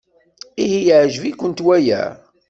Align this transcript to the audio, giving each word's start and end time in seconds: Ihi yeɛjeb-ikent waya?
Ihi 0.63 0.79
yeɛjeb-ikent 0.87 1.65
waya? 1.65 2.01